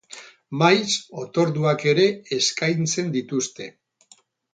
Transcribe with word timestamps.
Maiz 0.61 0.93
otorduak 1.23 1.85
ere 1.91 2.05
eskaintzen 2.39 3.13
dituzte. 3.17 3.69